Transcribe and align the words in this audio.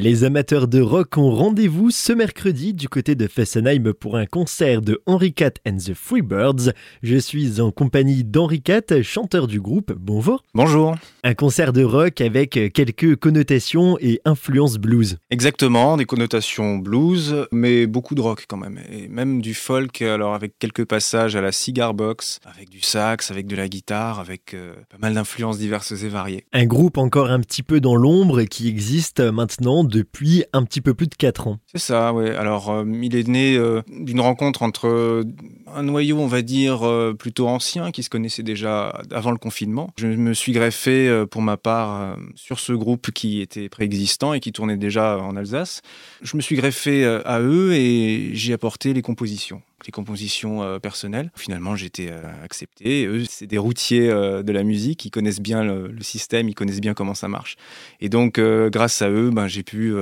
Les 0.00 0.22
amateurs 0.22 0.68
de 0.68 0.80
rock 0.80 1.18
ont 1.18 1.32
rendez-vous 1.32 1.90
ce 1.90 2.12
mercredi 2.12 2.72
du 2.72 2.88
côté 2.88 3.16
de 3.16 3.26
Fessenheim 3.26 3.92
pour 3.92 4.16
un 4.16 4.26
concert 4.26 4.80
de 4.80 5.02
Henri 5.06 5.32
Cat 5.32 5.54
and 5.66 5.78
the 5.78 5.92
Freebirds. 5.92 6.72
Je 7.02 7.16
suis 7.16 7.60
en 7.60 7.72
compagnie 7.72 8.22
d'Henri 8.22 8.62
Cat, 8.62 9.02
chanteur 9.02 9.48
du 9.48 9.60
groupe. 9.60 9.92
Bonjour. 9.98 10.44
Bonjour. 10.54 10.94
Un 11.24 11.34
concert 11.34 11.72
de 11.72 11.82
rock 11.82 12.20
avec 12.20 12.50
quelques 12.72 13.16
connotations 13.16 13.98
et 14.00 14.20
influences 14.24 14.76
blues. 14.76 15.16
Exactement, 15.30 15.96
des 15.96 16.04
connotations 16.04 16.76
blues, 16.76 17.48
mais 17.50 17.88
beaucoup 17.88 18.14
de 18.14 18.20
rock 18.20 18.44
quand 18.46 18.56
même. 18.56 18.78
Et 18.92 19.08
même 19.08 19.42
du 19.42 19.52
folk, 19.52 20.00
alors 20.00 20.32
avec 20.32 20.60
quelques 20.60 20.84
passages 20.84 21.34
à 21.34 21.40
la 21.40 21.50
cigar 21.50 21.92
box, 21.92 22.38
avec 22.44 22.70
du 22.70 22.82
sax, 22.82 23.32
avec 23.32 23.48
de 23.48 23.56
la 23.56 23.68
guitare, 23.68 24.20
avec 24.20 24.54
euh, 24.54 24.74
pas 24.90 24.98
mal 24.98 25.14
d'influences 25.14 25.58
diverses 25.58 25.90
et 25.90 26.08
variées. 26.08 26.44
Un 26.52 26.66
groupe 26.66 26.98
encore 26.98 27.32
un 27.32 27.40
petit 27.40 27.64
peu 27.64 27.80
dans 27.80 27.96
l'ombre 27.96 28.44
qui 28.44 28.68
existe 28.68 29.18
maintenant 29.18 29.87
depuis 29.88 30.44
un 30.52 30.64
petit 30.64 30.80
peu 30.80 30.94
plus 30.94 31.06
de 31.06 31.14
4 31.14 31.48
ans. 31.48 31.58
C'est 31.66 31.78
ça, 31.78 32.12
oui. 32.12 32.28
Alors, 32.30 32.70
euh, 32.70 32.84
il 33.02 33.16
est 33.16 33.26
né 33.26 33.56
euh, 33.56 33.82
d'une 33.88 34.20
rencontre 34.20 34.62
entre 34.62 34.86
euh, 34.86 35.24
un 35.74 35.82
noyau, 35.82 36.18
on 36.18 36.26
va 36.26 36.42
dire, 36.42 36.80
plutôt 37.18 37.48
ancien, 37.48 37.90
qui 37.90 38.02
se 38.02 38.10
connaissait 38.10 38.42
déjà 38.42 39.02
avant 39.10 39.30
le 39.30 39.38
confinement. 39.38 39.90
Je 39.98 40.06
me 40.06 40.32
suis 40.32 40.52
greffé, 40.52 41.24
pour 41.30 41.42
ma 41.42 41.56
part, 41.56 42.16
sur 42.34 42.58
ce 42.58 42.72
groupe 42.72 43.10
qui 43.10 43.40
était 43.40 43.68
préexistant 43.68 44.32
et 44.32 44.40
qui 44.40 44.52
tournait 44.52 44.76
déjà 44.76 45.18
en 45.18 45.36
Alsace. 45.36 45.82
Je 46.22 46.36
me 46.36 46.42
suis 46.42 46.56
greffé 46.56 47.04
à 47.04 47.40
eux 47.40 47.74
et 47.74 48.30
j'ai 48.34 48.54
apporté 48.54 48.94
les 48.94 49.02
compositions 49.02 49.60
les 49.86 49.92
compositions 49.92 50.62
euh, 50.62 50.78
personnelles. 50.78 51.30
Finalement, 51.36 51.76
j'ai 51.76 51.86
été 51.86 52.10
euh, 52.10 52.20
accepté. 52.44 53.06
Eux, 53.06 53.24
c'est 53.28 53.46
des 53.46 53.58
routiers 53.58 54.10
euh, 54.10 54.42
de 54.42 54.52
la 54.52 54.64
musique, 54.64 55.04
ils 55.04 55.10
connaissent 55.10 55.40
bien 55.40 55.62
le, 55.64 55.94
système, 56.00 56.48
ils 56.48 56.54
connaissent 56.54 56.80
bien 56.80 56.94
comment 56.94 57.14
ça 57.14 57.28
marche. 57.28 57.56
Et 58.00 58.08
donc, 58.08 58.40
grâce 58.40 59.02
à 59.02 59.10
eux, 59.10 59.30
ben, 59.30 59.46
j'ai 59.46 59.62
pu 59.62 59.94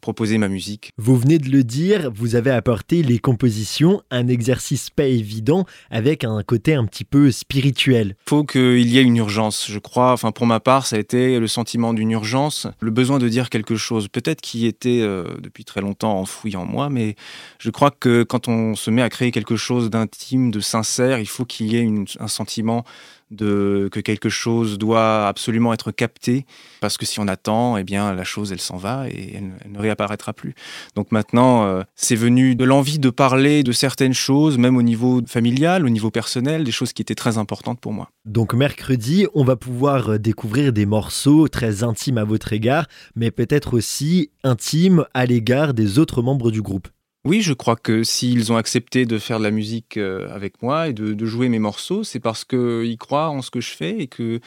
proposer 0.00 0.38
ma 0.38 0.48
musique. 0.48 0.90
Vous 0.96 1.16
venez 1.16 1.38
de 1.38 1.50
le 1.50 1.62
dire, 1.62 2.10
vous 2.12 2.34
avez 2.34 2.50
apporté 2.50 3.02
les 3.02 3.18
compositions, 3.18 4.02
un 4.10 4.28
exercice 4.28 4.90
pas 4.90 5.04
évident 5.04 5.66
avec 5.90 6.24
un 6.24 6.42
côté 6.42 6.74
un 6.74 6.86
petit 6.86 7.04
peu 7.04 7.30
spirituel. 7.30 8.16
Il 8.26 8.30
faut 8.30 8.44
qu'il 8.44 8.88
y 8.88 8.98
ait 8.98 9.02
une 9.02 9.16
urgence, 9.16 9.70
je 9.70 9.78
crois. 9.78 10.12
Enfin, 10.12 10.32
pour 10.32 10.46
ma 10.46 10.58
part, 10.58 10.86
ça 10.86 10.96
a 10.96 10.98
été 10.98 11.38
le 11.38 11.46
sentiment 11.46 11.94
d'une 11.94 12.10
urgence, 12.10 12.66
le 12.80 12.90
besoin 12.90 13.18
de 13.18 13.28
dire 13.28 13.50
quelque 13.50 13.76
chose, 13.76 14.08
peut-être 14.08 14.40
qui 14.40 14.66
était 14.66 15.00
depuis 15.40 15.64
très 15.64 15.80
longtemps 15.80 16.18
enfoui 16.18 16.56
en 16.56 16.64
moi, 16.64 16.88
mais 16.88 17.14
je 17.58 17.70
crois 17.70 17.90
que 17.90 18.24
quand 18.24 18.48
on 18.48 18.74
se 18.74 18.90
met 18.90 19.02
à 19.02 19.10
créer 19.10 19.21
quelque 19.30 19.56
chose 19.56 19.90
d'intime, 19.90 20.50
de 20.50 20.60
sincère, 20.60 21.18
il 21.18 21.28
faut 21.28 21.44
qu'il 21.44 21.72
y 21.72 21.76
ait 21.76 21.88
un 22.18 22.28
sentiment 22.28 22.84
de 23.32 23.88
que 23.90 24.00
quelque 24.00 24.28
chose 24.28 24.78
doit 24.78 25.26
absolument 25.26 25.72
être 25.72 25.90
capté 25.90 26.46
parce 26.80 26.96
que 26.96 27.06
si 27.06 27.18
on 27.18 27.26
attend 27.26 27.76
eh 27.76 27.84
bien 27.84 28.12
la 28.12 28.24
chose 28.24 28.52
elle 28.52 28.60
s'en 28.60 28.76
va 28.76 29.08
et 29.08 29.36
elle, 29.36 29.72
ne 29.72 29.78
réapparaîtra 29.78 30.32
plus. 30.32 30.54
Donc 30.94 31.10
maintenant 31.12 31.64
euh, 31.64 31.82
c'est 31.96 32.14
venu 32.14 32.54
de 32.54 32.64
l'envie 32.64 32.98
de 32.98 33.10
parler 33.10 33.62
de 33.62 33.72
certaines 33.72 34.14
choses 34.14 34.58
même 34.58 34.76
au 34.76 34.82
niveau 34.82 35.22
familial 35.26 35.84
au 35.86 35.88
niveau 35.88 36.10
personnel 36.10 36.64
des 36.64 36.72
choses 36.72 36.92
qui 36.92 37.02
étaient 37.02 37.14
très 37.14 37.38
importantes 37.38 37.80
pour 37.80 37.92
moi. 37.92 38.10
Donc 38.24 38.54
mercredi 38.54 39.26
on 39.34 39.44
va 39.44 39.56
pouvoir 39.56 40.18
découvrir 40.18 40.72
des 40.72 40.86
morceaux 40.86 41.48
très 41.48 41.82
intimes 41.82 42.18
à 42.18 42.24
votre 42.24 42.52
égard 42.52 42.86
mais 43.16 43.30
peut-être 43.30 43.74
aussi 43.74 44.30
intimes 44.44 45.06
à 45.14 45.24
l'égard 45.24 45.74
des 45.74 45.98
autres 45.98 46.22
membres 46.22 46.50
du 46.50 46.60
groupe 46.60 46.88
oui, 47.24 47.40
je 47.40 47.52
crois 47.52 47.76
que 47.76 48.02
s'ils 48.02 48.50
ont 48.50 48.56
accepté 48.56 49.06
de 49.06 49.16
faire 49.16 49.38
de 49.38 49.44
la 49.44 49.52
musique 49.52 49.96
euh, 49.96 50.28
avec 50.34 50.60
moi 50.60 50.88
et 50.88 50.92
de, 50.92 51.24
jouer 51.24 51.48
mes 51.48 51.60
morceaux, 51.60 52.02
c'est 52.02 52.18
parce 52.18 52.44
qu'ils 52.44 52.96
croient 52.98 53.28
en 53.28 53.42
ce 53.42 53.50
que 53.50 53.60
je 53.60 53.70
fais 53.70 54.00
et 54.00 54.06
qu'ils 54.08 54.40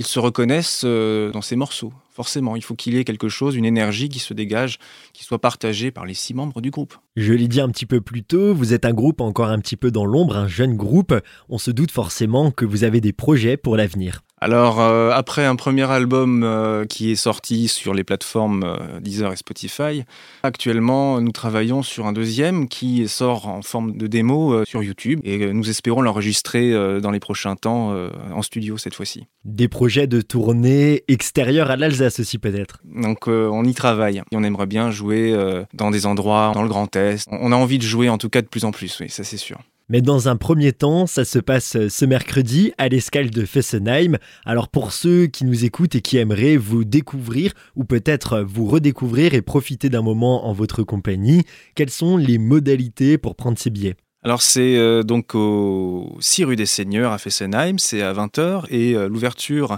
se 0.00 0.18
reconnaissent 0.18 0.82
euh, 0.84 1.30
dans 1.30 1.40
ces 1.40 1.54
morceaux. 1.54 1.92
Forcément, 2.10 2.56
il 2.56 2.64
faut 2.64 2.74
qu'il 2.74 2.94
y 2.94 2.98
ait 2.98 3.04
quelque 3.04 3.28
chose, 3.28 3.54
une 3.54 3.64
énergie 3.64 4.08
qui 4.08 4.18
se 4.18 4.34
dégage, 4.34 4.78
qui 5.12 5.22
soit 5.22 5.38
partagée 5.38 5.92
par 5.92 6.04
les 6.04 6.14
six 6.14 6.34
membres 6.34 6.60
du 6.60 6.70
groupe. 6.70 6.96
Je 7.14 7.32
l'ai 7.32 7.46
dit 7.46 7.60
un 7.60 7.68
petit 7.68 7.86
peu 7.86 8.00
plus 8.00 8.24
tôt, 8.24 8.54
vous 8.54 8.72
êtes 8.72 8.86
un 8.86 8.92
groupe 8.92 9.20
encore 9.20 9.48
un 9.48 9.60
petit 9.60 9.76
peu 9.76 9.92
dans 9.92 10.06
l'ombre, 10.06 10.36
un 10.36 10.48
jeune 10.48 10.76
groupe. 10.76 11.14
On 11.48 11.58
se 11.58 11.70
doute 11.70 11.92
forcément 11.92 12.50
que 12.50 12.64
vous 12.64 12.82
avez 12.82 13.00
des 13.00 13.12
projets 13.12 13.56
pour 13.56 13.76
l'avenir. 13.76 14.25
Alors, 14.46 14.78
euh, 14.78 15.10
après 15.10 15.44
un 15.44 15.56
premier 15.56 15.90
album 15.90 16.44
euh, 16.44 16.84
qui 16.84 17.10
est 17.10 17.16
sorti 17.16 17.66
sur 17.66 17.94
les 17.94 18.04
plateformes 18.04 18.62
euh, 18.62 19.00
Deezer 19.00 19.32
et 19.32 19.36
Spotify, 19.36 20.04
actuellement, 20.44 21.20
nous 21.20 21.32
travaillons 21.32 21.82
sur 21.82 22.06
un 22.06 22.12
deuxième 22.12 22.68
qui 22.68 23.08
sort 23.08 23.48
en 23.48 23.62
forme 23.62 23.96
de 23.96 24.06
démo 24.06 24.64
sur 24.64 24.84
YouTube 24.84 25.18
et 25.24 25.52
nous 25.52 25.68
espérons 25.68 26.00
l'enregistrer 26.00 26.72
dans 27.00 27.10
les 27.10 27.18
prochains 27.18 27.56
temps 27.56 27.92
en 28.32 28.42
studio 28.42 28.78
cette 28.78 28.94
fois-ci. 28.94 29.26
Des 29.44 29.66
projets 29.66 30.06
de 30.06 30.20
tournée 30.20 31.02
extérieure 31.08 31.72
à 31.72 31.76
l'Alsace 31.76 32.20
aussi 32.20 32.38
peut-être? 32.38 32.78
Donc, 32.84 33.26
on 33.26 33.64
y 33.64 33.74
travaille. 33.74 34.22
Et 34.30 34.36
on 34.36 34.44
aimerait 34.44 34.66
bien 34.66 34.92
jouer 34.92 35.36
dans 35.74 35.90
des 35.90 36.06
endroits 36.06 36.52
dans 36.54 36.62
le 36.62 36.68
Grand 36.68 36.94
Est. 36.94 37.26
On 37.32 37.50
a 37.50 37.56
envie 37.56 37.78
de 37.78 37.82
jouer 37.82 38.08
en 38.08 38.18
tout 38.18 38.28
cas 38.28 38.42
de 38.42 38.46
plus 38.46 38.64
en 38.64 38.70
plus, 38.70 38.96
oui, 39.00 39.08
ça 39.08 39.24
c'est 39.24 39.38
sûr. 39.38 39.58
Mais 39.88 40.02
dans 40.02 40.28
un 40.28 40.36
premier 40.36 40.72
temps, 40.72 41.06
ça 41.06 41.24
se 41.24 41.38
passe 41.38 41.76
ce 41.88 42.04
mercredi 42.04 42.72
à 42.76 42.88
l'escale 42.88 43.30
de 43.30 43.44
Fessenheim. 43.44 44.18
Alors 44.44 44.68
pour 44.68 44.90
ceux 44.92 45.26
qui 45.26 45.44
nous 45.44 45.64
écoutent 45.64 45.94
et 45.94 46.00
qui 46.00 46.16
aimeraient 46.16 46.56
vous 46.56 46.84
découvrir 46.84 47.52
ou 47.76 47.84
peut-être 47.84 48.40
vous 48.40 48.66
redécouvrir 48.66 49.34
et 49.34 49.42
profiter 49.42 49.88
d'un 49.88 50.02
moment 50.02 50.48
en 50.48 50.52
votre 50.52 50.82
compagnie, 50.82 51.44
quelles 51.76 51.90
sont 51.90 52.16
les 52.16 52.38
modalités 52.38 53.16
pour 53.16 53.36
prendre 53.36 53.58
ces 53.58 53.70
billets? 53.70 53.94
Alors 54.24 54.42
c'est 54.42 54.76
euh, 54.76 55.04
donc 55.04 55.36
au 55.36 56.16
6 56.18 56.44
rue 56.46 56.56
des 56.56 56.66
Seigneurs 56.66 57.12
à 57.12 57.18
Fessenheim, 57.18 57.78
c'est 57.78 58.02
à 58.02 58.12
20h 58.12 58.64
et 58.70 58.96
euh, 58.96 59.08
l'ouverture 59.08 59.72
euh, 59.72 59.76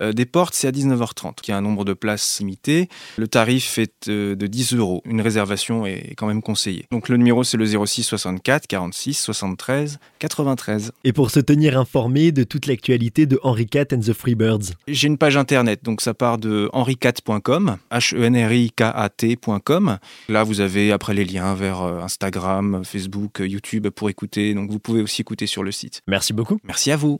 des 0.00 0.26
portes, 0.26 0.54
c'est 0.54 0.68
à 0.68 0.72
19h30, 0.72 1.36
qui 1.42 1.52
a 1.52 1.56
un 1.56 1.60
nombre 1.60 1.84
de 1.84 1.92
places 1.92 2.40
limité. 2.40 2.88
Le 3.16 3.28
tarif 3.28 3.78
est 3.78 4.08
euh, 4.08 4.34
de 4.34 4.46
10 4.46 4.74
euros. 4.74 5.02
Une 5.04 5.20
réservation 5.20 5.86
est 5.86 6.14
quand 6.16 6.26
même 6.26 6.42
conseillée. 6.42 6.86
Donc 6.90 7.08
le 7.08 7.16
numéro, 7.16 7.44
c'est 7.44 7.56
le 7.56 7.66
06 7.66 8.02
64 8.02 8.66
46 8.66 9.14
73 9.14 9.98
93. 10.18 10.92
Et 11.04 11.12
pour 11.12 11.30
se 11.30 11.40
tenir 11.40 11.78
informé 11.78 12.32
de 12.32 12.44
toute 12.44 12.66
l'actualité 12.66 13.26
de 13.26 13.38
Henri 13.42 13.66
Cat 13.66 13.86
and 13.92 14.00
the 14.00 14.12
Freebirds 14.12 14.72
J'ai 14.86 15.08
une 15.08 15.18
page 15.18 15.36
internet, 15.36 15.84
donc 15.84 16.00
ça 16.00 16.14
part 16.14 16.38
de 16.38 16.68
henricat.com, 16.72 17.76
H-E-N-R-I-K-A-T.com. 17.90 19.98
Là, 20.28 20.44
vous 20.44 20.60
avez 20.60 20.92
après 20.92 21.14
les 21.14 21.24
liens 21.24 21.54
vers 21.54 21.82
euh, 21.82 22.00
Instagram, 22.00 22.82
Facebook, 22.84 23.40
YouTube 23.40 23.88
pour 23.90 24.10
écouter. 24.10 24.54
Donc 24.54 24.70
vous 24.70 24.78
pouvez 24.78 25.02
aussi 25.02 25.22
écouter 25.22 25.46
sur 25.46 25.62
le 25.62 25.72
site. 25.72 26.02
Merci 26.06 26.32
beaucoup. 26.32 26.58
Merci 26.64 26.90
à 26.90 26.96
vous. 26.96 27.16